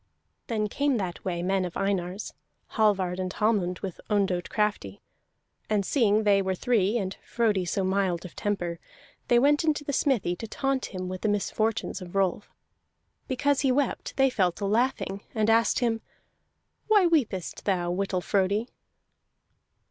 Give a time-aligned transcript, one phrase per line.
[0.47, 2.33] Then came that way men of Einar's,
[2.71, 4.99] Hallvard and Hallmund, with Ondott Crafty;
[5.69, 8.79] and seeing they were three, and Frodi so mild of temper,
[9.27, 12.49] they went into the smithy to taunt him with the misfortunes of Rolf.
[13.27, 16.01] Because he wept, they fell to laughing, and asked him:
[16.87, 18.69] "Why weepest thou, Whittle Frodi?"